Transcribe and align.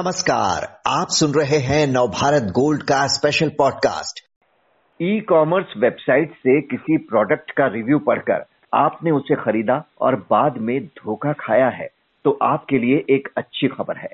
नमस्कार, 0.00 0.64
आप 0.86 1.06
सुन 1.10 1.32
रहे 1.34 1.56
हैं 1.58 1.86
नवभारत 1.86 2.42
गोल्ड 2.42 2.82
का 2.82 3.06
special 3.06 3.48
podcast 3.48 4.20
e 5.00 5.20
commerce 5.20 5.74
website 5.78 6.32
से 6.32 6.60
किसी 6.60 6.96
प्रोडक्ट 6.98 7.50
का 7.50 7.66
रिव्यू 7.66 7.98
पढ़कर 7.98 8.44
आपने 8.74 9.10
उसे 9.10 9.34
खरीदा 9.34 9.82
और 10.00 10.16
बाद 10.30 10.58
में 10.58 10.80
धोखा 10.86 11.32
खाया 11.32 11.68
है 11.68 11.88
तो 12.24 12.38
आपके 12.42 12.78
लिए 12.78 13.04
एक 13.10 13.28
अच्छी 13.36 13.68
खबर 13.68 13.96
है। 13.96 14.08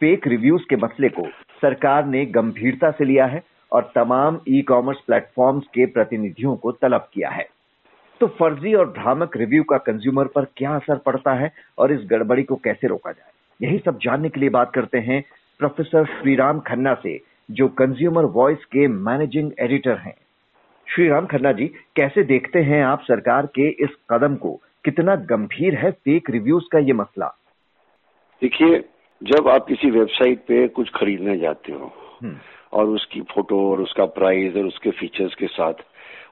फेक 0.00 0.26
रिव्यूज़ 0.26 0.62
के 0.70 0.76
मसले 0.76 1.08
को 1.08 1.28
सरकार 1.62 2.06
ने 2.06 2.24
गंभीरता 2.26 2.90
से 2.90 3.04
लिया 3.04 3.26
है 3.26 3.42
और 3.72 3.92
तमाम 3.94 4.40
ई 4.48 4.62
कॉमर्स 4.62 4.98
प्लेटफॉर्म्स 5.06 5.64
के 5.64 5.86
प्रतिनिधियों 5.86 6.56
को 6.56 6.72
तलब 6.72 7.08
किया 7.14 7.30
है। 7.30 7.46
तो 8.20 8.26
फर्जी 8.26 8.74
और 8.74 8.86
भ्रामक 8.86 9.36
रिव्यू 9.36 9.62
का 9.62 9.78
कंज्यूमर 9.78 10.26
पर 10.26 10.44
क्या 10.56 10.76
असर 10.76 10.96
पड़ता 10.96 11.34
है 11.34 11.52
और 11.78 11.92
इस 11.92 12.00
गड़बड़ी 12.06 12.42
को 12.42 12.54
कैसे 12.54 12.88
रोका 12.88 13.12
जाए? 13.12 13.30
यही 13.62 13.78
सब 13.78 13.98
जानने 13.98 14.28
के 14.28 14.40
लिए 14.40 14.48
बात 14.48 14.72
करते 14.74 14.98
हैं 14.98 15.24
प्रोफेसर 15.58 16.04
श्रीराम 16.04 16.60
खन्ना 16.60 16.94
से 16.94 17.20
जो 17.50 17.68
कंज्यूमर 17.68 18.24
वॉइस 18.24 18.64
के 18.64 18.88
मैनेजिंग 18.88 19.52
एडिटर 19.60 19.96
हैं। 19.96 20.14
श्रीराम 20.94 21.26
खन्ना 21.26 21.52
जी 21.52 21.66
कैसे 21.96 22.22
देखते 22.22 22.58
हैं 22.58 22.84
आप 22.84 23.02
सरकार 23.02 23.46
के 23.46 23.68
इस 23.68 23.90
कदम 24.10 24.36
को? 24.36 24.60
कितना 24.84 25.14
गंभीर 25.16 25.74
है 25.74 25.90
फेक 25.90 26.30
रिव्यूज़ 26.30 26.64
का 26.72 26.78
ये 26.78 26.92
मसला? 26.92 27.26
देखिए 28.42 28.84
जब 29.22 29.48
आप 29.48 29.66
किसी 29.66 29.90
वेबसाइट 29.90 30.38
पे 30.38 30.68
कुछ 30.68 30.90
खरीदने 30.94 31.38
जाते 31.38 31.72
हो 31.72 31.92
हम्म, 32.22 32.36
और 32.72 32.86
उसकी 32.86 33.20
फ़ोटो 33.20 33.70
और 33.70 33.80
उसका 33.80 34.04
प्राइस 34.04 34.56
और 34.56 34.64
उसके 34.64 34.90
फीचर्स 34.90 35.34
के 35.34 35.46
साथ 35.46 35.74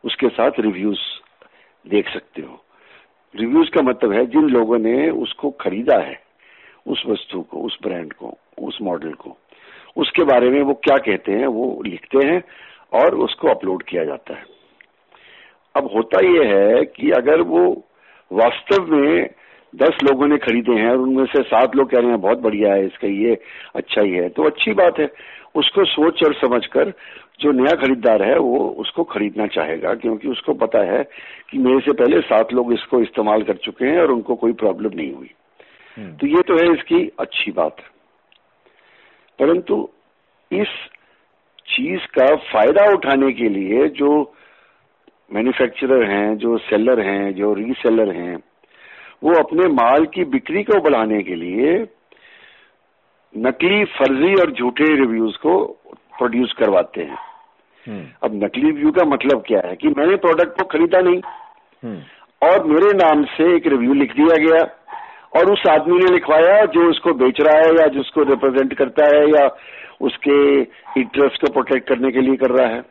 उसके 0.04 0.28
साथ 0.28 0.50
रिव्यूज़ 0.60 0.98
देख 1.86 2.08
सकते 2.08 2.42
हो। 2.42 2.64
रिव्यूज़ 3.36 3.70
का 3.70 3.82
मतलब 3.82 4.12
है 4.12 4.26
जिन 4.26 4.48
लोगों 4.48 4.78
ने 4.78 5.10
उसको 5.10 5.50
खरीदा 5.50 5.98
है 5.98 6.23
उस 6.86 7.02
वस्तु 7.06 7.40
को, 7.40 7.58
उस 7.58 7.78
ब्रांड 7.82 8.12
को, 8.12 8.38
उस 8.62 8.78
मॉडल 8.82 9.12
को। 9.12 9.36
उसके 9.96 10.24
बारे 10.24 10.50
में 10.50 10.62
वो 10.62 10.74
क्या 10.74 10.96
कहते 10.96 11.32
हैं, 11.32 11.46
वो 11.46 11.82
लिखते 11.86 12.26
हैं 12.26 12.42
और 12.92 13.14
उसको 13.14 13.48
अपलोड 13.48 13.82
किया 13.82 14.04
जाता 14.04 14.34
है। 14.34 14.44
अब 15.76 15.90
होता 15.94 16.26
यह 16.26 16.54
है 16.56 16.84
कि 16.84 17.10
अगर 17.10 17.40
वो 17.40 17.84
वास्तव 18.32 18.86
में 18.86 19.30
दस 19.74 19.98
लोगों 20.04 20.26
ने 20.26 20.36
खरीदे 20.36 20.72
हैं 20.72 20.90
और 20.90 20.96
उनमें 20.96 21.24
से 21.24 21.42
सात 21.42 21.76
लोग 21.76 21.90
कह 21.90 21.98
रहे 21.98 22.10
हैं, 22.10 22.20
बहुत 22.20 22.38
बढ़िया 22.38 22.74
है, 22.74 22.86
इसका 22.86 23.08
ये 23.08 23.38
अच्छा 23.74 24.02
ही 24.02 24.10
है। 24.10 24.28
तो 24.28 24.42
अच्छी 24.42 24.72
बात 24.72 24.98
है। 24.98 25.10
उसको 25.54 25.84
सोच 25.84 26.22
और 26.24 26.34
समझ 26.34 26.66
कर 26.66 26.92
जो 27.40 27.52
नया 27.52 27.74
खरीदार 27.74 28.22
है, 28.22 28.38
वो 28.38 28.68
उसको 28.68 29.04
खरीदना 29.04 29.46
चाहेगा, 29.46 29.94
क्योंकि 29.94 30.28
उसको 30.28 30.54
पता 30.54 30.78
है 30.78 31.04
कि 31.50 31.58
मेरे 31.58 31.80
से 31.80 31.92
पहले 31.92 32.20
सात 32.20 32.52
लोग 32.52 32.72
इसको 32.72 33.00
इस्तेमाल 33.00 33.42
कर 33.42 33.56
चुके 33.56 33.84
हैं 33.84 34.00
और 34.00 34.10
उनको 34.10 34.34
कोई 34.34 34.52
प्रॉब्लम 34.52 34.90
नहीं 34.94 35.12
हुई। 35.12 35.30
तो 35.98 36.26
ये 36.26 36.42
तो 36.42 36.56
है 36.56 36.72
इसकी 36.72 37.12
अच्छी 37.20 37.50
बात। 37.52 37.76
परंतु 39.38 39.88
इस 40.52 40.68
चीज़ 41.68 42.00
का 42.00 42.34
फ़ायदा 42.36 42.92
उठाने 42.92 43.32
के 43.32 43.48
लिए 43.48 43.88
जो 43.88 44.34
मैन्युफैक्चरर 45.32 46.04
हैं 46.10 46.36
जो 46.38 46.58
सेलर 46.58 47.00
हैं 47.00 47.34
जो 47.34 47.54
रीसेलर 47.54 48.14
हैं 48.16 48.36
वो 49.22 49.34
अपने 49.34 49.68
माल 49.68 50.06
की 50.06 50.24
बिक्री 50.24 50.62
को 50.62 50.80
बढ़ाने 50.80 51.22
के 51.22 51.34
लिए 51.34 51.86
नकली 53.36 53.84
फर्जी 53.84 54.34
और 54.34 54.52
झूठे 54.52 54.84
रिव्यूज़ 54.84 55.36
को 55.36 55.66
प्रोड्यूस 56.18 56.52
करवाते 56.52 57.02
हैं। 57.02 57.18
हम्म, 57.88 58.06
अब 58.22 58.44
नकली 58.44 58.62
रिव्यू 58.62 58.90
का 58.92 59.04
मतलब 59.04 59.44
क्या 59.46 59.60
है 59.66 59.76
कि 59.76 59.88
मैंने 59.88 60.16
प्रोडक्ट 60.16 60.58
को 60.58 60.64
खरीदा 60.64 61.00
नहीं। 61.00 61.20
हम्म, 61.84 62.00
और 62.48 62.64
मेरे 62.64 62.92
नाम 62.92 63.24
से 63.24 63.56
एक 63.56 63.66
रिव्यू 63.66 63.94
लिख 63.94 64.16
दिया 64.16 64.36
गया। 64.36 64.83
और 65.34 65.50
उस 65.52 65.62
आदमी 65.70 65.98
ने 65.98 66.10
लिखवाया 66.12 66.64
जो 66.66 66.88
उसको 66.90 67.12
बेच 67.14 67.40
रहा 67.40 67.56
है 67.58 67.70
या 67.74 67.86
जिसको 67.88 68.22
रिप्रेजेंट 68.22 68.74
करता 68.74 69.06
है 69.06 69.24
या 69.30 69.46
उसके 70.00 70.36
इंटरेस्ट 71.00 71.40
को 71.40 71.52
प्रोटेक्ट 71.52 71.88
करने 71.88 72.10
के 72.12 72.20
लिए 72.20 72.36
कर 72.36 72.50
रहा 72.50 72.68
है। 72.68 72.82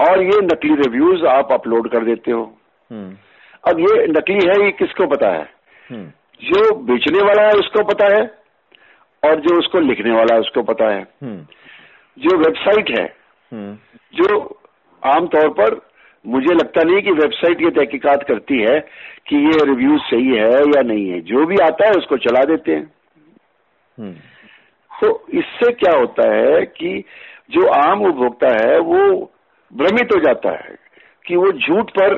और 0.00 0.22
ये 0.22 0.40
नकली 0.42 0.74
रिव्यूज़ 0.74 1.24
आप 1.26 1.52
अपलोड 1.52 1.88
कर 1.90 2.04
देते 2.04 2.30
हो। 2.30 2.42
हम्म, 2.90 3.16
अब 3.64 3.78
ये 3.80 4.06
नकली 4.08 4.46
है 4.48 4.64
ये 4.64 4.70
किसको 4.72 5.06
पता 5.06 5.28
है? 5.28 5.48
हम्म, 5.90 6.06
जो 6.42 6.74
बेचने 6.76 7.22
वाला 7.22 7.42
है 7.42 7.52
उसको 7.54 7.84
पता 7.84 8.06
है 8.06 8.22
और 9.22 9.40
जो 9.40 9.58
उसको 9.58 9.80
लिखने 9.80 10.12
वाला 10.12 10.34
है 10.34 10.40
उसको 10.40 10.62
पता 10.62 10.88
है। 10.88 11.00
हम्म, 11.22 11.46
जो 12.18 12.36
वेबसाइट 12.38 12.98
है 12.98 13.06
जो 14.14 14.60
आमतौर 15.02 15.48
पर 15.50 15.74
मुझे 16.26 16.54
लगता 16.54 16.82
नहीं 16.82 17.02
कि 17.02 17.12
वेबसाइट 17.12 17.62
ये 17.62 17.70
तहकीकात 17.70 18.22
करती 18.28 18.60
है 18.60 18.78
कि 19.28 19.36
ये 19.36 19.64
रिव्यूज़ 19.64 20.02
सही 20.02 20.36
है 20.36 20.50
या 20.50 20.82
नहीं 20.82 21.08
है। 21.10 21.20
जो 21.20 21.44
भी 21.46 21.56
आता 21.56 21.86
है 21.86 21.92
उसको 21.92 22.16
चला 22.16 22.44
देते 22.44 22.72
हैं। 22.72 22.90
हम्म, 23.98 24.12
तो 24.90 25.26
इससे 25.34 25.72
क्या 25.72 25.96
होता 25.98 26.28
है 26.34 26.64
कि 26.66 27.04
जो 27.50 27.66
आम 27.66 28.02
उपभोक्ता 28.02 28.48
है 28.52 28.78
वो 28.80 28.98
भ्रमित 29.72 30.14
हो 30.14 30.20
जाता 30.20 30.50
है 30.50 30.74
कि 31.26 31.36
वो 31.36 31.50
झूठ 31.52 31.90
पर 31.90 32.14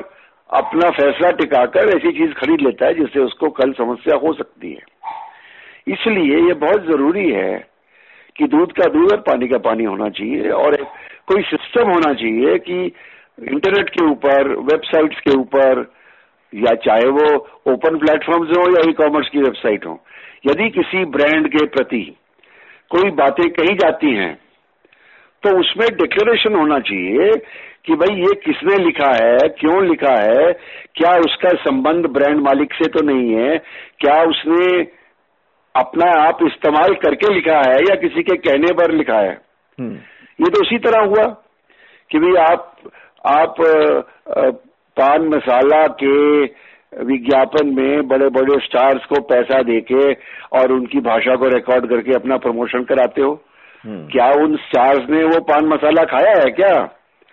अपना 0.49 0.89
फैसला 0.89 1.31
टिकाकर 1.31 1.89
ऐसी 1.89 2.11
चीज़ 2.11 2.33
खरीद 2.33 2.61
लेता 2.61 2.85
है 2.85 2.93
जिससे 2.93 3.19
उसको 3.19 3.49
कल 3.49 3.71
समस्या 3.71 4.17
हो 4.17 4.33
सकती 4.33 4.71
है। 4.71 4.83
इसलिए 5.87 6.39
ये 6.47 6.53
बहुत 6.53 6.85
ज़रूरी 6.85 7.29
है 7.31 7.67
कि 8.35 8.47
दूध 8.47 8.71
का 8.71 8.85
दूध 8.85 9.11
और 9.11 9.17
पानी 9.17 9.47
का 9.47 9.57
पानी 9.57 9.83
होना 9.83 10.09
चाहिए 10.09 10.49
और 10.49 10.73
एक 10.73 10.87
कोई 11.27 11.41
सिस्टम 11.41 11.91
होना 11.91 12.13
चाहिए 12.13 12.57
कि 12.59 12.91
इंटरनेट 13.47 13.89
के 13.89 14.05
ऊपर 14.05 14.47
वेबसाइट्स 14.47 15.19
के 15.19 15.37
ऊपर 15.39 15.85
या 16.53 16.73
चाहे 16.85 17.09
वो 17.09 17.25
ओपन 17.73 17.97
प्लेटफॉर्म्स 17.97 18.57
हो 18.57 18.69
या 18.71 18.89
ई 18.89 18.93
कॉमर्स 18.93 19.29
की 19.29 19.39
वेबसाइट 19.39 19.85
हो 19.85 19.99
यदि 20.47 20.69
किसी 20.69 21.05
ब्रांड 21.05 21.47
के 21.47 21.65
प्रति 21.65 22.01
कोई 22.91 23.11
बातें 23.11 23.49
कही 23.49 23.75
जाती 23.75 24.13
हैं 24.15 24.33
तो 25.43 25.59
उसमें 25.59 25.87
डिक्लेरेशन 25.97 26.55
होना 26.55 26.79
चाहिए 26.79 27.31
कि 27.85 27.95
भाई 27.95 28.15
ये 28.15 28.33
किसने 28.45 28.77
लिखा 28.85 29.11
है 29.15 29.47
क्यों 29.59 29.83
लिखा 29.87 30.13
है 30.21 30.51
क्या 30.95 31.11
उसका 31.19 31.49
संबंध 31.49 32.05
ब्रांड 32.05 32.41
मालिक 32.41 32.73
से 32.73 32.87
तो 32.87 33.05
नहीं 33.05 33.33
है 33.33 33.57
क्या 33.99 34.23
उसने 34.23 34.81
अपना 35.75 36.09
आप 36.27 36.39
इस्तेमाल 36.43 36.93
करके 36.95 37.33
लिखा 37.33 37.57
है 37.69 37.77
या 37.89 37.95
किसी 37.95 38.23
के 38.23 38.35
कहने 38.37 38.73
पर 38.73 38.91
लिखा 38.91 39.19
है। 39.19 39.41
हम्म, 39.79 39.95
ये 40.39 40.49
तो 40.49 40.61
उसी 40.61 40.77
तरह 40.77 41.05
हुआ 41.05 41.25
कि 42.11 42.19
भाई 42.19 42.43
आप 42.43 42.75
आप 43.25 43.55
पान 44.99 45.21
मसाला 45.21 45.87
के 45.87 46.43
विज्ञापन 47.03 47.67
में 47.67 48.07
बड़े 48.07 48.29
बड़े 48.29 48.59
स्टार्स 48.59 49.05
को 49.05 49.21
पैसा 49.21 49.61
देके 49.61 50.13
और 50.59 50.71
उनकी 50.71 50.99
भाषा 50.99 51.35
को 51.35 51.47
रिकॉर्ड 51.47 51.89
करके 51.89 52.13
अपना 52.13 52.37
प्रमोशन 52.37 52.83
कराते 52.83 53.21
हो? 53.21 53.43
हम्म, 53.85 54.07
क्या 54.07 54.31
उन 54.31 54.55
स्टार्स 54.55 55.09
ने 55.09 55.23
वो 55.23 55.39
पान 55.39 55.65
मसाला 55.65 56.03
खाया 56.03 56.29
है 56.29 56.51
क्या? 56.51 56.89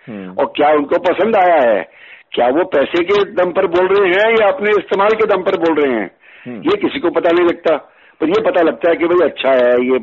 हम्म, 0.07 0.35
और 0.39 0.45
क्या 0.45 0.69
उनको 0.69 0.99
पसंद 0.99 1.35
आया 1.35 1.71
है? 1.71 1.89
क्या 2.31 2.47
वो 2.47 2.63
पैसे 2.63 3.03
के 3.03 3.23
दम 3.31 3.51
पर 3.51 3.67
बोल 3.67 3.87
रहे 3.87 4.09
हैं 4.09 4.35
या 4.41 4.47
अपने 4.47 4.69
इस्तेमाल 4.69 5.09
के 5.09 5.25
दम 5.25 5.41
पर 5.41 5.57
बोल 5.57 5.83
रहे 5.83 5.99
हैं? 5.99 6.11
हम्म। 6.45 6.57
ये 6.57 6.77
किसी 6.77 6.99
को 6.99 7.09
पता 7.09 7.29
नहीं 7.31 7.45
लगता। 7.45 7.77
पर 8.21 8.27
ये 8.27 8.41
पता 8.41 8.61
लगता 8.61 8.89
है 8.89 8.95
कि 8.95 9.05
भाई 9.05 9.29
अच्छा 9.29 9.49
है 9.49 9.85
ये 9.85 9.99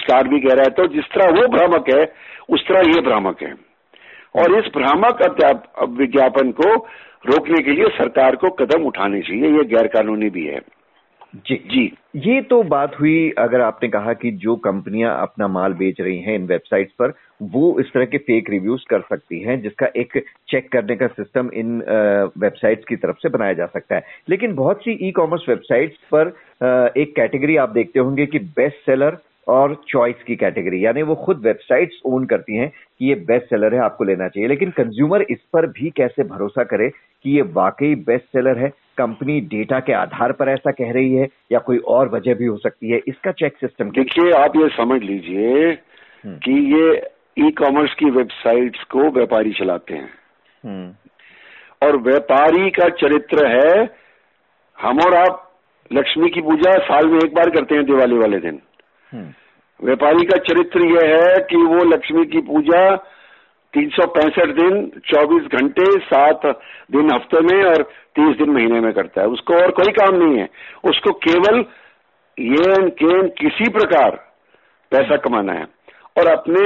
स्टार 0.00 0.28
भी 0.28 0.40
कह 0.40 0.54
रहा 0.54 0.62
है। 0.62 0.70
तो 0.70 0.86
जिस 0.86 1.04
तरह 1.04 1.40
वो 1.40 1.48
भ्रामक 1.48 1.90
है 1.94 2.12
उस 2.48 2.68
तरह 2.68 2.78
ये 2.78 3.00
भ्रामक 3.00 3.42
है। 3.42 3.71
और 4.34 4.58
इस 4.58 4.70
भ्रामक 4.76 5.22
विज्ञापन 5.98 6.50
को 6.60 6.74
रोकने 7.26 7.62
के 7.62 7.70
लिए 7.70 7.88
सरकार 7.96 8.36
को 8.36 8.50
कदम 8.60 8.84
उठाने 8.84 9.20
चाहिए 9.20 9.56
ये 9.56 9.64
गैर 9.74 9.86
कानूनी 9.86 10.30
भी 10.30 10.46
है। 10.46 10.60
जी। 11.36 11.54
जी। 11.70 11.82
ये 12.16 12.40
तो 12.42 12.62
बात 12.62 12.98
हुई 13.00 13.30
अगर 13.38 13.60
आपने 13.60 13.88
कहा 13.88 14.12
कि 14.12 14.30
जो 14.40 14.56
कंपनियाँ 14.56 15.16
अपना 15.22 15.46
माल 15.48 15.72
बेच 15.72 16.00
रही 16.00 16.18
हैं 16.20 16.34
इन 16.34 16.46
वेबसाइट्स 16.46 16.92
पर 16.92 17.12
वो 17.54 17.62
इस 17.80 17.92
तरह 17.94 18.04
के 18.04 18.18
फेक 18.18 18.50
रिव्यूज़ 18.50 18.82
कर 18.90 19.00
सकती 19.00 19.40
हैं 19.42 19.60
जिसका 19.62 19.86
एक 19.96 20.18
चेक 20.48 20.70
करने 20.72 20.96
का 20.96 21.06
सिस्टम 21.06 21.50
इन 21.54 21.78
वेबसाइट्स 22.38 22.84
की 22.84 22.96
तरफ़ 22.96 23.16
से 23.22 23.28
बनाया 23.28 23.52
जा 23.52 23.66
सकता 23.66 23.94
है। 23.94 24.02
लेकिन 24.28 24.54
बहुत 24.54 24.82
सी 24.82 24.98
ई 25.08 25.10
कॉमर्स 25.10 25.48
वेबसाइट्स 25.48 25.96
पर 26.14 26.34
एक 26.98 27.14
कैटेगरी 27.16 27.56
आप 27.56 27.70
देखते 27.70 28.00
होंगे 28.00 28.26
कि 28.26 28.38
बेस्ट 28.58 28.86
सेलर 28.86 29.18
और 29.48 29.74
चॉइस 29.88 30.22
की 30.26 30.36
कैटेगरी 30.36 30.84
यानी 30.84 31.02
वो 31.02 31.14
खुद 31.14 31.38
वेबसाइट्स 31.44 32.00
ओन 32.04 32.24
करती 32.24 32.56
हैं 32.56 32.68
कि 32.68 33.08
ये 33.08 33.14
बेस्ट 33.28 33.46
सेलर 33.46 33.74
है 33.74 33.80
आपको 33.80 34.04
लेना 34.04 34.28
चाहिए। 34.28 34.48
लेकिन 34.48 34.70
कंज्यूमर 34.70 35.22
इस 35.22 35.38
पर 35.52 35.66
भी 35.68 35.90
कैसे 35.90 36.24
भरोसा 36.24 36.64
करे 36.64 36.88
कि 36.88 37.34
ये 37.36 37.42
वाकई 37.42 37.94
बेस्ट 38.06 38.24
सेलर 38.24 38.58
है? 38.58 38.72
कंपनी 38.98 39.40
डेटा 39.40 39.80
के 39.80 39.92
आधार 39.92 40.32
पर 40.32 40.48
ऐसा 40.48 40.70
कह 40.70 40.92
रही 40.92 41.14
है 41.14 41.28
या 41.52 41.58
कोई 41.58 41.78
और 41.78 42.08
वजह 42.08 42.34
भी 42.34 42.46
हो 42.46 42.56
सकती 42.56 42.90
है? 42.90 43.00
इसका 43.08 43.32
चेक 43.32 43.56
सिस्टम 43.56 43.90
देखिए 43.90 44.32
आप 44.32 44.56
ये 44.56 44.68
समझ 44.68 45.02
लीजिए 45.02 45.70
हम्म। 46.24 46.36
कि 46.36 46.52
ये 46.74 47.10
ई 47.38 47.50
कॉमर्स 47.50 47.94
की 47.94 48.10
वेबसाइट्स 48.10 48.82
को 48.84 49.10
व्यापारी 49.10 49.52
चलाते 49.52 49.94
हैं। 49.94 50.08
हम्म, 50.64 50.92
और 51.86 51.96
व्यापारी 51.96 52.70
का 52.70 52.88
चरित्र 52.88 53.46
है 53.46 53.88
हम 54.78 54.98
और 54.98 55.14
आप 55.14 55.48
लक्ष्मी 55.92 56.28
की 56.30 56.40
पूजा 56.40 56.78
साल 56.78 57.06
में 57.06 57.18
एक 57.18 57.34
बार 57.34 57.50
करते 57.50 57.74
हैं 57.74 57.84
दिवाली 57.84 58.18
वाले 58.18 58.38
दिन। 58.38 58.60
व्यापारी 59.14 60.24
का 60.24 60.38
चरित्र 60.38 60.84
यह 60.86 61.14
है 61.14 61.40
कि 61.50 61.56
वो 61.56 61.84
लक्ष्मी 61.84 62.24
की 62.24 62.40
पूजा 62.40 62.84
तीन 63.74 63.88
सौ 63.88 64.06
पैंसठ 64.06 64.50
दिन 64.54 64.80
24 65.06 65.46
घंटे, 65.52 65.84
सात 66.00 66.46
दिन 66.92 67.10
हफ़्ते 67.12 67.40
में 67.40 67.64
और 67.64 67.82
30 68.18 68.36
दिन 68.38 68.50
महीने 68.50 68.80
में 68.80 68.92
करता 68.92 69.20
है। 69.20 69.26
उसको 69.28 69.54
और 69.54 69.70
कोई 69.70 69.92
काम 69.92 70.16
नहीं 70.16 70.38
है। 70.38 70.48
उसको 70.84 71.12
केवल 71.12 71.64
येन 72.38 72.88
केन 72.98 73.28
किसी 73.40 73.70
प्रकार 73.70 74.16
पैसा 74.92 75.16
कमाना 75.16 75.52
है। 75.52 75.66
और 76.18 76.28
अपने 76.28 76.62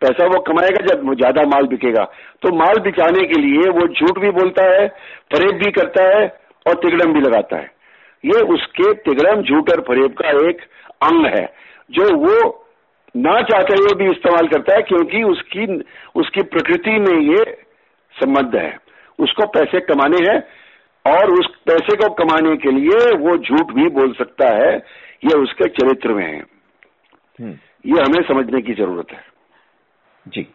पैसा 0.00 0.26
वो 0.26 0.40
कमाएगा 0.40 0.86
जब 0.86 1.14
ज़्यादा 1.14 1.42
माल 1.46 1.66
बिकेगा। 1.66 2.04
तो 2.42 2.54
माल 2.56 2.78
बिकाने 2.78 3.26
के 3.26 3.40
लिए 3.40 3.70
वो 3.70 3.86
झूठ 3.88 4.18
भी 4.18 4.30
बोलता 4.30 4.64
है 4.64 4.86
फरेब 5.32 5.58
भी 5.58 5.70
करता 5.70 6.04
है 6.04 6.26
और 6.66 6.74
तिगड़म 6.74 7.12
भी 7.12 7.20
लगाता 7.20 7.56
है। 7.56 7.79
ये 8.24 8.40
उसके 8.40 8.92
तिगड़म 8.94 9.42
झूठ 9.42 9.70
और 9.70 9.80
फरेब 9.80 10.12
का 10.12 10.30
एक 10.48 10.60
अंग 11.02 11.26
है 11.26 11.44
जो 11.90 12.16
वो 12.16 12.66
ना 13.16 13.40
चाहते 13.42 13.74
हुए 13.74 13.94
भी 13.94 14.10
इस्तेमाल 14.10 14.46
करता 14.48 14.74
है 14.74 14.82
क्योंकि 14.82 15.22
उसकी 15.22 15.66
उसकी 16.14 16.42
प्रकृति 16.42 16.90
में 16.90 17.20
ये 17.20 17.44
संबंध 18.12 18.56
है। 18.56 18.78
उसको 19.18 19.46
पैसे 19.46 19.80
कमाने 19.80 20.32
हैं 20.32 20.40
और 21.16 21.32
उस 21.32 21.46
पैसे 21.66 21.96
को 21.96 22.14
कमाने 22.14 22.56
के 22.56 22.70
लिए 22.70 23.16
वो 23.16 23.36
झूठ 23.38 23.72
भी 23.72 23.88
बोल 23.88 24.12
सकता 24.14 24.54
है 24.54 24.76
ये 25.24 25.38
उसके 25.38 25.68
चरित्र 25.68 26.12
में 26.12 26.24
है। 26.24 26.40
हम्म। 27.40 27.56
ये 27.86 28.02
हमें 28.02 28.22
समझने 28.22 28.62
की 28.62 28.74
ज़रूरत 28.74 29.12
है। 29.12 29.24
जी। 30.28 30.46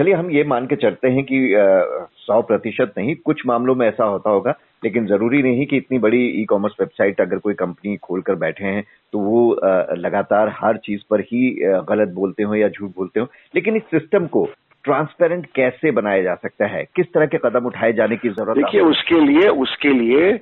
चलिए 0.00 0.14
हम 0.14 0.30
ये 0.30 0.42
मान 0.44 0.66
के 0.66 0.76
चलते 0.76 1.08
हैं 1.08 1.22
कि 1.30 1.38
सौ 2.18 2.40
प्रतिशत 2.42 2.92
नहीं 2.98 3.14
कुछ 3.24 3.40
मामलों 3.46 3.74
में 3.74 3.86
ऐसा 3.88 4.04
होता 4.04 4.30
होगा 4.30 4.54
लेकिन 4.84 5.06
ज़रूरी 5.06 5.42
नहीं 5.42 5.66
कि 5.66 5.76
इतनी 5.76 5.98
बड़ी 5.98 6.20
ई 6.42 6.44
कॉमर्स 6.44 6.76
वेबसाइट 6.80 7.20
अगर 7.20 7.38
कोई 7.38 7.54
कंपनी 7.54 7.96
खोलकर 7.96 8.34
बैठे 8.44 8.64
हैं 8.64 8.84
तो 9.12 9.18
वो 9.18 9.42
लगातार 9.96 10.54
हर 10.60 10.76
चीज़ 10.86 11.02
पर 11.10 11.20
ही 11.20 11.50
गलत 11.90 12.14
बोलते 12.14 12.42
हो 12.42 12.54
या 12.54 12.68
झूठ 12.68 12.90
बोलते 12.96 13.20
हो। 13.20 13.26
लेकिन 13.54 13.76
इस 13.76 13.82
सिस्टम 13.90 14.26
को 14.26 14.48
ट्रांसपेरेंट 14.84 15.46
कैसे 15.54 15.90
बनाया 15.90 16.22
जा 16.22 16.34
सकता 16.34 16.66
है? 16.66 16.84
किस 16.96 17.12
तरह 17.14 17.26
के 17.26 17.38
कदम 17.44 17.66
उठाए 17.66 17.92
जाने 17.92 18.16
की 18.16 18.28
ज़रूरत 18.30 18.56
देखिए 18.56 18.80
उसके 18.80 19.20
लिए 19.26 19.48
उसके 19.66 19.92
लिए 19.92 20.36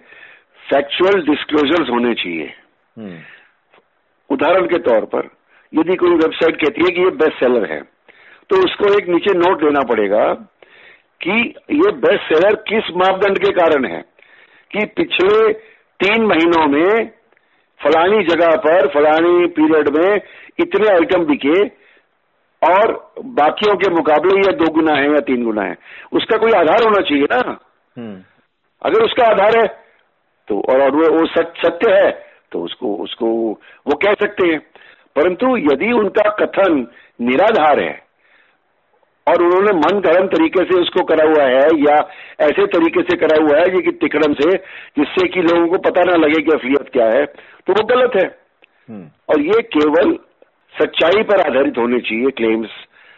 फैक्चुअल 0.70 1.20
डिस्क्लोजर्स 1.26 1.90
होने 1.90 2.14
चाहिए। 2.14 2.50
हम्म। 2.96 3.18
उदाहरण 4.30 4.66
के 4.66 4.78
तौर 4.88 5.04
पर 5.14 5.30
यदि 5.72 5.96
कोई 5.96 6.16
वेबसाइट 6.16 6.56
कहती 6.56 6.84
है 6.84 6.90
कि 6.90 7.00
ये 7.02 7.16
बेस्ट 7.18 7.40
सेलर 7.40 7.72
है 7.72 7.82
तो 8.50 8.56
उसको 8.56 8.98
एक 8.98 9.08
नीचे 9.08 9.38
नोट 9.38 9.60
देना 9.60 9.80
पड़ेगा 9.80 10.32
कि 11.22 11.54
ये 11.70 11.92
बेस्ट 11.92 12.22
सेलर 12.32 12.54
किस 12.54 12.96
मापदंड 12.96 13.38
के 13.38 13.52
कारण 13.52 13.84
है 13.84 14.02
कि 14.70 14.84
पिछले 14.84 15.52
तीन 16.02 16.26
महीनों 16.26 16.66
में 16.66 17.10
फलानी 17.82 18.24
जगह 18.24 18.56
पर 18.56 18.88
फलानी 18.88 19.46
पीरियड 19.46 19.88
में 19.88 20.20
इतने 20.58 20.88
आइटम 20.88 21.24
बिके 21.24 21.64
और 22.72 23.12
बाकियों 23.24 23.76
के 23.76 23.90
मुकाबले 23.90 24.36
ये 24.36 24.52
दो 24.52 24.72
गुना 24.72 24.94
है 24.94 25.10
या 25.10 25.20
तीन 25.20 25.44
गुना 25.44 25.62
है। 25.62 25.76
उसका 26.12 26.38
कोई 26.38 26.52
आधार 26.52 26.84
होना 26.84 27.00
चाहिए 27.00 27.24
ना। 27.24 27.58
हम्म। 27.98 28.22
अगर 28.82 29.04
उसका 29.04 29.26
आधार 29.26 29.58
है 29.58 29.66
तो 30.48 30.60
और 30.60 30.90
वो, 30.90 31.20
वो 31.20 31.26
सत्य 31.26 31.92
है 31.92 32.10
तो 32.52 32.62
उसको 32.62 32.96
उसको 32.96 33.26
वो 33.86 33.96
कह 33.96 34.12
सकते 34.12 34.48
हैं। 34.48 34.58
परंतु 35.16 35.56
यदि 35.56 35.92
उनका 35.92 36.30
कथन 36.30 36.86
निराधार 37.20 37.80
है 37.80 38.07
और 39.28 39.42
उन्होंने 39.42 39.72
मन 39.76 40.00
गरम 40.00 40.26
तरीके 40.28 40.64
से 40.64 40.80
उसको 40.80 41.04
करा 41.04 41.24
हुआ 41.26 41.44
है 41.46 41.66
या 41.80 41.96
ऐसे 42.40 42.66
तरीके 42.72 43.02
से 43.02 43.16
करा 43.18 43.42
हुआ 43.42 43.56
है 43.56 43.64
ये 43.68 43.80
कि 43.82 43.92
तिकड़म 44.00 44.34
से 44.34 44.50
जिससे 44.98 45.26
कि 45.28 45.42
लोगों 45.42 45.66
को 45.68 45.78
पता 45.84 46.04
ना 46.04 46.16
लगे 46.18 46.42
कि 46.42 46.52
असलियत 46.52 46.90
क्या 46.92 47.06
है 47.08 47.24
तो 47.26 47.72
वो 47.72 47.84
गलत 47.86 48.16
है 48.16 48.24
हम्म। 48.24 49.04
और 49.28 49.40
ये 49.42 49.62
केवल 49.70 50.16
सच्चाई 50.74 51.22
पर 51.24 51.40
आधारित 51.42 51.78
होने 51.78 52.00
चाहिए 52.02 52.30
क्लेम्स 52.36 52.76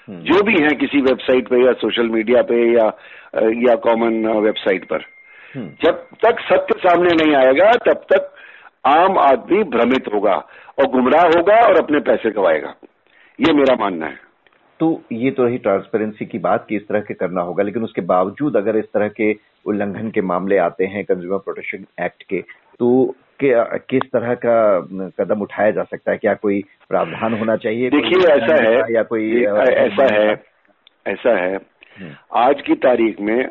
हम्म। 0.09 0.21
जो 0.23 0.43
भी 0.43 0.55
हैं 0.59 0.77
किसी 0.79 1.01
वेबसाइट 1.03 1.49
पे 1.49 1.65
या 1.65 1.73
सोशल 1.79 2.09
मीडिया 2.11 2.43
पे 2.45 2.61
या 2.69 2.87
या 3.61 3.75
कॉमन 3.83 4.27
वेबसाइट 4.41 4.85
पर 4.87 5.05
हम्म। 5.55 5.69
जब 5.85 6.07
तक 6.25 6.41
सत्य 6.45 6.79
सामने 6.81 7.15
नहीं 7.17 7.35
आएगा 7.37 7.71
तब 7.85 8.07
तक 8.09 8.33
आम 8.89 9.19
आदमी 9.21 9.63
भ्रमित 9.71 10.09
होगा 10.15 10.35
और 10.79 10.87
गुमराह 10.91 11.25
होगा 11.29 11.61
और 11.63 11.79
अपने 11.79 12.01
पैसे 12.05 12.31
गवाएगा 12.33 12.75
ये 13.39 13.53
मेरा 13.55 13.75
मानना 13.77 14.07
है 14.07 14.19
तो 14.81 14.89
ये 15.13 15.31
तो 15.31 15.45
रही 15.45 15.59
ट्रांसपेरेंसी 15.59 16.27
की 16.27 16.39
बात 16.41 16.67
कि 16.69 16.77
इस 16.77 16.87
तरह 16.89 17.01
के 17.01 17.15
करना 17.15 17.41
होगा 17.41 17.63
लेकिन 17.63 17.83
उसके 17.83 18.01
बावजूद 18.07 18.57
अगर 18.57 18.77
इस 18.77 18.85
तरह 18.95 19.09
के 19.11 19.33
उल्लंघन 19.67 20.11
के 20.11 20.21
मामले 20.25 20.57
आते 20.59 20.85
हैं 20.87 21.05
कंज्यूमर 21.05 21.39
प्रोटेक्शन 21.39 21.85
एक्ट 22.01 22.23
के 22.23 22.41
तो 22.81 22.89
किस 23.43 24.03
तरह 24.13 24.35
का 24.37 24.55
कदम 25.19 25.43
उठाया 25.43 25.71
जा 25.71 25.83
सकता 25.85 26.13
है 26.13 26.19
क्या 26.19 26.35
कोई 26.37 26.63
प्रावधान 26.89 27.35
होना 27.39 27.57
चाहिए 27.57 27.91
देखिए 27.91 28.33
ऐसा 28.33 28.63
है 28.63 28.93
या 28.95 29.03
कोई 29.03 29.45
ऐसा 29.45 30.07
है 30.15 30.31
ऐसा 31.07 31.37
है 31.37 31.55
हम्म। 31.55 32.13
आज 32.39 32.63
की 32.63 32.75
तारीख 32.79 33.21
में 33.21 33.45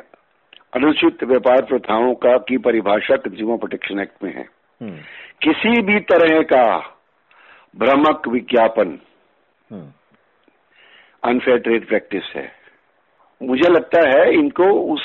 अनुचित 0.73 1.23
व्यापार 1.23 1.61
प्रथाओं 1.65 2.13
का 2.15 2.37
की 2.43 2.57
परिभाषा 2.63 3.15
कंज्यूमर 3.19 3.57
प्रोटेक्शन 3.57 3.99
एक्ट 3.99 4.23
में 4.23 4.33
है 4.33 4.47
हम्म। 4.81 4.97
किसी 5.41 5.81
भी 5.83 5.99
तरह 6.07 6.41
का 6.47 6.65
भ्रमक 7.75 8.27
विज्ञापन 8.27 8.99
हम्म। 9.69 9.87
अनफेयर 11.23 11.57
ट्रेड 11.57 11.87
प्रैक्टिस 11.87 12.31
है। 12.35 12.51
मुझे 13.41 13.69
लगता 13.69 13.99
है 14.09 14.33
इनको 14.33 14.71
उस 14.93 15.01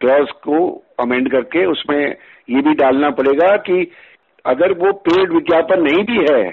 क्लॉज 0.00 0.30
को 0.42 0.58
अमेंड 1.00 1.30
करके 1.30 1.64
उसमें 1.66 2.00
ये 2.48 2.60
भी 2.62 2.74
डालना 2.74 3.10
पड़ेगा 3.10 3.56
कि 3.56 3.90
अगर 4.44 4.72
वो 4.72 4.92
पेड 4.92 5.32
विज्ञापन 5.32 5.82
नहीं 5.82 6.04
भी 6.04 6.24
है, 6.30 6.44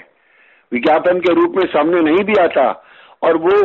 विज्ञापन 0.72 1.20
के 1.20 1.34
रूप 1.34 1.56
में 1.56 1.64
सामने 1.66 2.00
नहीं 2.00 2.24
भी 2.24 2.34
आता, 2.40 2.70
और 3.22 3.36
वो 3.36 3.62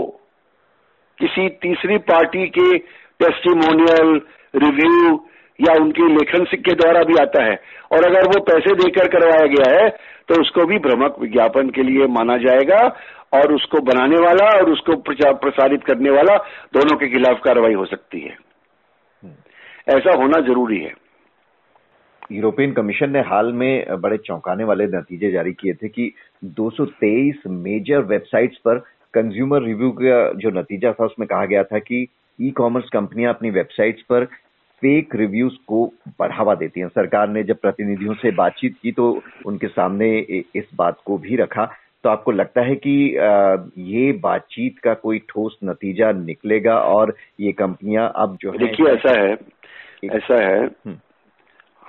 किसी 1.20 1.48
तीसरी 1.62 1.98
पार्टी 1.98 2.48
के 2.48 2.78
टेस्टिमोनियल 3.20 4.22
रिव्यू 4.56 5.16
या 5.60 5.74
उनके 5.76 6.08
लेखन 6.10 6.44
के 6.58 6.74
द्वारा 6.74 7.04
भी 7.04 7.16
आता 7.22 7.44
है। 7.44 7.56
और 7.92 8.06
अगर 8.06 8.28
वो 8.28 8.40
पैसे 8.44 8.74
देकर 8.76 9.08
करवाया 9.10 9.46
गया 9.48 9.72
है 9.74 9.90
तो 10.30 10.42
उसको 10.42 10.66
भी 10.66 10.78
भ्रमक 10.80 11.16
विज्ञापन 11.20 11.70
के 11.70 11.84
लिए 11.84 12.08
माना 12.10 12.38
जाएगा 12.38 12.80
और 13.34 13.54
उसको 13.54 13.80
बनाने 13.84 14.18
वाला 14.18 14.46
और 14.58 14.70
उसको 14.72 14.96
प्रसारित 15.36 15.84
करने 15.84 16.10
वाला 16.10 16.36
दोनों 16.74 16.98
के 16.98 17.08
खिलाफ 17.08 17.40
कार्रवाई 17.44 17.74
हो 17.74 17.86
सकती 17.86 18.20
है। 18.20 18.38
ऐसा 19.90 20.16
होना 20.18 20.40
ज़रूरी 20.42 20.80
है। 20.80 20.94
यूरोपियन 22.32 22.72
कमीशन 22.74 23.10
ने 23.12 23.20
हाल 23.20 23.52
में 23.54 24.02
बड़े 24.02 24.18
चौंकाने 24.18 24.64
वाले 24.64 24.86
नतीजे 24.88 25.32
जारी 25.32 25.54
किए 25.54 25.74
थे 25.74 25.88
कि 25.88 26.12
223 26.60 27.46
मेजर 27.48 28.02
वेबसाइट्स 28.06 28.58
पर 28.58 28.78
कंज्यूमर 29.14 29.64
रिव्यू 29.64 29.90
का 29.92 30.20
जो 30.34 30.50
नतीजा 30.60 30.92
था 30.94 31.06
उसमें 31.06 31.28
कहा 31.28 31.46
गया 31.46 31.64
था 31.64 31.80
कि 31.80 32.06
ई 32.40 32.50
कॉमर्स 32.52 32.90
कंपनियाँ 32.90 33.34
अपनी 33.34 33.50
वेबसाइट्स 33.50 34.02
पर 34.02 34.28
फेक 34.82 35.16
रिव्यूज़ 35.16 35.54
को 35.68 35.94
बढ़ावा 36.20 36.56
देती 36.56 36.80
हैं। 36.80 36.88
सरकार 36.88 37.30
ने 37.30 37.44
जब 37.44 37.56
प्रतिनिधियों 37.56 38.14
से 38.14 38.32
बातचीत 38.32 38.76
की 38.84 38.92
तो 38.92 39.22
उनके 39.46 39.68
सामने 39.68 40.20
इस 40.56 40.70
बात 40.76 40.98
को 41.06 41.18
भी 41.18 41.36
रखा। 41.36 41.66
तो 42.04 42.10
आपको 42.10 42.32
लगता 42.32 42.62
है 42.62 42.76
कि 42.76 43.16
ये 43.78 44.12
बातचीत 44.12 44.80
का 44.80 44.94
कोई 44.94 45.20
ठोस 45.30 45.58
नतीजा 45.64 46.12
निकलेगा 46.12 46.78
और 46.78 47.16
ये 47.40 47.52
कंपनियाँ 47.52 48.12
अब 48.16 48.38
जो 48.42 48.52
है 48.52 48.58
देखिए 48.58 48.86
ऐसा 48.86 49.20
है। 49.20 49.38
ऐसा 50.06 50.42
है। 50.48 50.66
हम्म। 50.66 50.96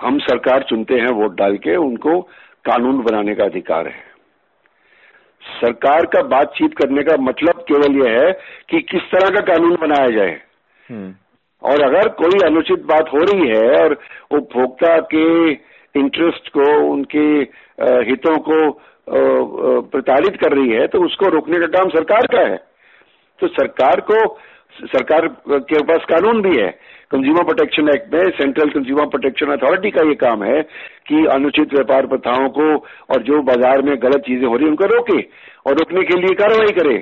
हम 0.01 0.19
सरकार 0.19 0.63
चुनते 0.63 0.95
हैं 0.95 1.09
वोट 1.09 1.37
डाल 1.37 1.57
के 1.57 1.77
उनको 1.77 2.21
कानून 2.65 3.03
बनाने 3.03 3.35
का 3.35 3.45
अधिकार 3.45 3.87
है। 3.87 4.11
सरकार 5.61 6.07
का 6.07 6.23
बातचीत 6.23 6.75
करने 6.79 7.03
का 7.03 7.17
मतलब 7.17 7.65
केवल 7.69 8.07
यह 8.07 8.25
है 8.25 8.33
कि 8.71 8.81
किस 8.81 9.03
तरह 9.03 9.31
का 9.31 9.41
कानून 9.41 9.77
बनाया 9.81 10.11
जाए। 10.11 10.41
हम्म। 10.91 11.15
और 11.63 11.83
अगर 11.83 12.09
कोई 12.19 12.39
अनुचित 12.45 12.85
बात 12.87 13.09
हो 13.15 13.25
रही 13.25 13.49
है 13.49 13.67
और 13.79 13.93
उपभोक्ता 14.33 14.97
के 15.07 15.51
इंटरेस्ट 15.95 16.49
को, 16.51 16.67
उनके 16.91 17.27
हितों 18.09 18.37
को 18.41 18.59
प्रताड़ित 19.91 20.37
कर 20.41 20.53
रही 20.53 20.71
है 20.71 20.87
तो 20.89 21.05
उसको 21.05 21.29
रोकने 21.31 21.59
का 21.61 21.67
काम 21.69 21.89
सरकार 21.91 22.27
का 22.27 22.41
है। 22.43 22.57
तो 23.41 23.49
सरकार 23.49 24.01
को, 24.11 24.17
सरकार 24.87 25.27
के 25.51 25.83
पास 25.85 26.05
कानून 26.11 26.41
भी 26.43 26.57
है। 26.57 26.69
कंज्यूमर 27.11 27.45
प्रोटेक्शन 27.45 27.89
एक्ट 27.89 28.15
में 28.15 28.31
सेंट्रल 28.33 28.69
कंज्यूमर 28.71 29.07
प्रोटेक्शन 29.07 29.53
अथॉरिटी 29.53 29.91
का 29.91 30.03
ये 30.09 30.15
काम 30.17 30.43
है 30.45 30.61
कि 31.09 31.25
अनुचित 31.33 31.73
व्यापार 31.75 32.07
प्रथाओं 32.07 32.49
को 32.51 32.67
और 33.11 33.23
जो 33.23 33.41
बाज़ार 33.45 33.83
में 33.83 33.95
गलत 34.03 34.23
चीज़ें 34.27 34.47
हो 34.47 34.55
रही 34.55 34.65
है, 34.65 34.71
उनको 34.71 34.87
रोके 34.87 35.21
और 35.67 35.75
रोकने 35.75 36.03
के 36.03 36.21
लिए 36.21 36.35
कार्रवाई 36.37 36.73
करे। 36.75 36.99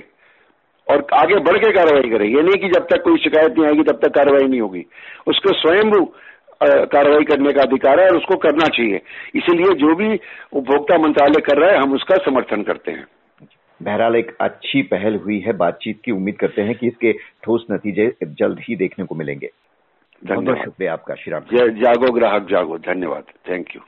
और 0.89 1.07
आगे 1.15 1.39
बढ़ 1.41 1.59
के 1.59 1.73
कार्रवाई 1.73 2.11
करे 2.11 2.27
ये 2.27 2.43
नहीं 2.43 2.61
कि 2.61 2.69
जब 2.69 2.87
तक 2.87 3.03
कोई 3.05 3.19
शिकायत 3.19 3.53
नहीं 3.53 3.67
आएगी 3.67 3.83
तब 3.83 3.99
तक 4.03 4.15
कार्रवाई 4.15 4.49
नहीं 4.49 4.61
होगी। 4.61 4.85
उसको 5.27 5.53
स्वयं 5.55 6.05
कार्रवाई 6.63 7.25
करने 7.25 7.53
का 7.53 7.63
अधिकार 7.63 8.01
है 8.01 8.09
और 8.09 8.17
उसको 8.17 8.37
करना 8.37 8.67
चाहिए। 8.67 9.01
इसीलिए 9.35 9.75
जो 9.75 9.95
भी 9.95 10.19
उपभोक्ता 10.53 10.99
मंत्रालय 10.99 11.41
कर 11.41 11.59
रहा 11.59 11.71
है 11.71 11.79
हम 11.79 11.93
उसका 11.95 12.17
समर्थन 12.25 12.63
करते 12.63 12.93
हैं। 12.93 13.07
बहरहाल 13.81 14.17
एक 14.17 14.37
अच्छी 14.41 14.83
पहल 14.85 15.17
हुई 15.17 15.39
है 15.41 15.53
बातचीत 15.57 16.01
की। 16.05 16.13
उम्मीद 16.13 16.37
करते 16.37 16.63
हैं 16.63 16.75
कि 16.75 16.87
इसके 16.87 17.13
ठोस 17.43 17.67
नतीजे 17.71 18.13
जल्द 18.41 18.61
ही 18.61 18.77
देखने 18.77 19.05
को 19.05 19.15
मिलेंगे। 19.15 19.51
धन्यवाद। 20.23 20.65
शुक्रिया 20.65 20.93
आपका 20.93 21.15
श्रीराम। 21.15 21.43
जागो 21.79 22.13
ग्राहक 22.13 22.47
जागो। 22.51 22.79
धन्यवाद। 22.79 23.25
Thank 23.51 23.75
you 23.77 23.81